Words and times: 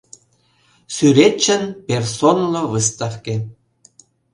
Сӱретчын 0.95 1.63
персонло 1.87 2.61
выставке. 2.73 3.35